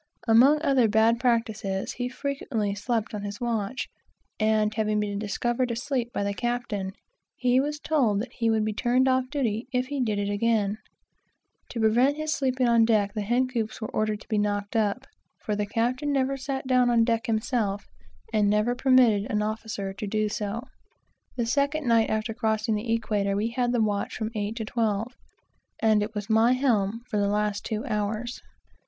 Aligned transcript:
Among 0.27 0.59
other 0.63 0.87
bad 0.87 1.19
practices, 1.19 1.91
he 1.91 2.09
frequently 2.09 2.73
slept 2.73 3.13
on 3.13 3.21
his 3.21 3.39
watch, 3.39 3.87
and 4.39 4.73
having 4.73 4.99
been 4.99 5.19
discovered 5.19 5.69
asleep 5.69 6.11
by 6.11 6.23
the 6.23 6.33
captain, 6.33 6.93
he 7.35 7.59
was 7.59 7.79
told 7.79 8.19
that 8.21 8.33
he 8.33 8.49
would 8.49 8.65
be 8.65 8.73
turned 8.73 9.07
off 9.07 9.29
duty 9.29 9.67
if 9.71 9.89
he 9.89 10.01
did 10.01 10.17
it 10.17 10.27
again. 10.31 10.79
To 11.69 11.79
prevent 11.79 12.17
it 12.17 12.33
in 12.41 12.47
every 12.47 12.49
way 12.49 12.81
possible, 12.81 13.11
the 13.13 13.21
hen 13.21 13.47
coops 13.47 13.79
were 13.79 13.89
ordered 13.91 14.21
to 14.21 14.27
be 14.27 14.39
knocked 14.39 14.75
up, 14.75 15.05
for 15.37 15.55
the 15.55 15.67
captain 15.67 16.11
never 16.11 16.35
sat 16.35 16.65
down 16.65 16.89
on 16.89 17.03
deck 17.03 17.27
himself, 17.27 17.85
and 18.33 18.49
never 18.49 18.73
permitted 18.73 19.29
an 19.31 19.43
officer 19.43 19.93
to 19.93 20.07
do 20.07 20.27
so. 20.29 20.63
The 21.37 21.45
second 21.45 21.87
night 21.87 22.09
after 22.09 22.33
crossing 22.33 22.73
the 22.73 22.91
equator, 22.91 23.35
we 23.35 23.49
had 23.49 23.71
the 23.71 23.79
watch 23.83 24.15
from 24.17 24.31
eight 24.33 24.55
till 24.55 24.65
twelve, 24.65 25.13
and 25.79 26.01
it 26.01 26.15
was 26.15 26.27
"my 26.27 26.53
helm" 26.53 27.01
for 27.07 27.19
the 27.19 27.27
last 27.27 27.63
two 27.63 27.85
hours. 27.85 28.41